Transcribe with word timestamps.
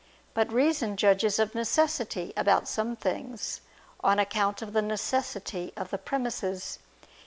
But 0.33 0.51
reason 0.51 0.97
judges 0.97 1.37
of 1.37 1.53
necessity 1.53 2.33
about 2.35 2.67
some 2.67 2.95
things: 2.95 3.61
on 3.99 4.17
account 4.17 4.63
of 4.63 4.73
the 4.73 4.81
necessity 4.81 5.71
of 5.77 5.91
the 5.91 5.99
premises. 5.99 6.79